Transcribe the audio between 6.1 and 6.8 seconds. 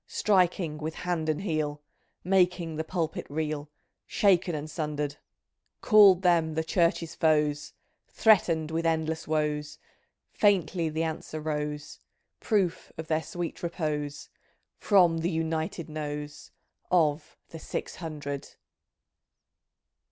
them the